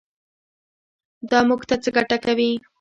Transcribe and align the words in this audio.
دا 1.29 1.39
موږ 1.47 1.61
ته 1.69 1.75
څه 1.83 1.89
ګټه 1.97 2.17
کوي. 2.25 2.51